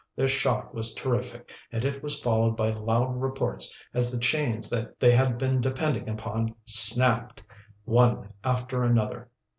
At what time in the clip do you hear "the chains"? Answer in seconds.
4.11-4.67